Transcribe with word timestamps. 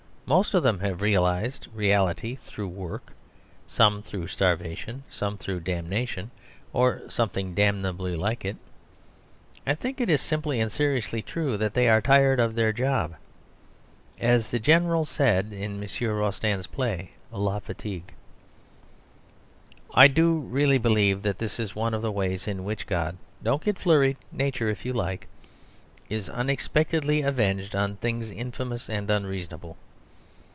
Most 0.27 0.53
of 0.53 0.63
them 0.63 0.79
have 0.79 1.01
realised 1.01 1.67
reality 1.75 2.35
through 2.41 2.69
work; 2.69 3.11
some 3.67 4.01
through 4.01 4.27
starvation; 4.27 5.03
some 5.09 5.37
through 5.37 5.59
damnation, 5.59 6.31
or 6.71 7.01
something 7.09 7.53
damnably 7.53 8.15
like 8.15 8.45
it. 8.45 8.55
I 9.67 9.75
think 9.75 9.99
it 9.99 10.09
is 10.09 10.21
simply 10.21 10.61
and 10.61 10.71
seriously 10.71 11.21
true 11.21 11.57
that 11.57 11.73
they 11.73 11.89
are 11.89 11.99
tired 11.99 12.39
of 12.39 12.55
their 12.55 12.71
job. 12.71 13.15
As 14.21 14.47
the 14.51 14.57
general 14.59 15.03
said 15.03 15.51
in 15.51 15.83
M. 15.83 15.89
Rostand's 16.07 16.67
play, 16.67 17.11
"la 17.29 17.59
fatigue!" 17.59 18.13
I 19.93 20.07
do 20.07 20.39
really 20.39 20.77
believe 20.77 21.23
that 21.23 21.39
this 21.39 21.59
is 21.59 21.75
one 21.75 21.93
of 21.93 22.01
the 22.01 22.09
ways 22.11 22.47
in 22.47 22.63
which 22.63 22.87
God 22.87 23.17
(don't 23.43 23.61
get 23.65 23.77
flurried, 23.77 24.15
Nature 24.31 24.69
if 24.69 24.85
you 24.85 24.93
like) 24.93 25.27
is 26.09 26.29
unexpectedly 26.29 27.21
avenged 27.21 27.75
on 27.75 27.97
things 27.97 28.31
infamous 28.31 28.89
and 28.89 29.11
unreasonable. 29.11 29.75